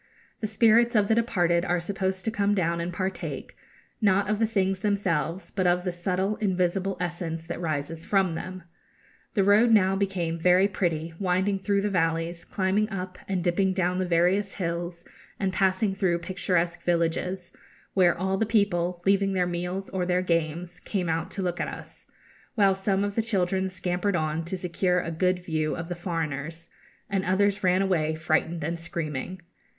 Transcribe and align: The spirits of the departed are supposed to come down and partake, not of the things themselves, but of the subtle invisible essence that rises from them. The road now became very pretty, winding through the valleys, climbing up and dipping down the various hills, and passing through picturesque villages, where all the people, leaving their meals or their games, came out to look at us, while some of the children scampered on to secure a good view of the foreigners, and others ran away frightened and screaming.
The 0.39 0.47
spirits 0.47 0.95
of 0.95 1.09
the 1.09 1.13
departed 1.13 1.63
are 1.63 1.79
supposed 1.79 2.25
to 2.25 2.31
come 2.31 2.55
down 2.55 2.81
and 2.81 2.91
partake, 2.91 3.55
not 4.01 4.27
of 4.31 4.39
the 4.39 4.47
things 4.47 4.79
themselves, 4.79 5.51
but 5.51 5.67
of 5.67 5.83
the 5.83 5.91
subtle 5.91 6.37
invisible 6.37 6.97
essence 6.99 7.45
that 7.45 7.61
rises 7.61 8.03
from 8.03 8.33
them. 8.33 8.63
The 9.35 9.43
road 9.43 9.69
now 9.69 9.95
became 9.95 10.39
very 10.39 10.67
pretty, 10.67 11.13
winding 11.19 11.59
through 11.59 11.81
the 11.81 11.89
valleys, 11.91 12.45
climbing 12.45 12.89
up 12.89 13.19
and 13.27 13.43
dipping 13.43 13.73
down 13.73 13.99
the 13.99 14.07
various 14.07 14.55
hills, 14.55 15.05
and 15.39 15.53
passing 15.53 15.93
through 15.93 16.17
picturesque 16.17 16.81
villages, 16.81 17.51
where 17.93 18.17
all 18.17 18.37
the 18.37 18.47
people, 18.47 19.03
leaving 19.05 19.33
their 19.33 19.45
meals 19.45 19.87
or 19.91 20.07
their 20.07 20.23
games, 20.23 20.79
came 20.79 21.09
out 21.09 21.29
to 21.29 21.43
look 21.43 21.61
at 21.61 21.67
us, 21.67 22.07
while 22.55 22.73
some 22.73 23.03
of 23.03 23.13
the 23.13 23.21
children 23.21 23.69
scampered 23.69 24.15
on 24.15 24.43
to 24.45 24.57
secure 24.57 24.99
a 24.99 25.11
good 25.11 25.37
view 25.37 25.75
of 25.75 25.89
the 25.89 25.93
foreigners, 25.93 26.69
and 27.07 27.23
others 27.23 27.63
ran 27.63 27.83
away 27.83 28.15
frightened 28.15 28.63
and 28.63 28.79
screaming. 28.79 29.39